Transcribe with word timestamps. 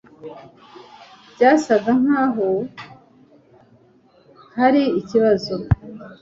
Byasaga 1.33 1.91
nkaho 2.01 2.49
hari 4.55 4.83
ikibazo 4.99 5.55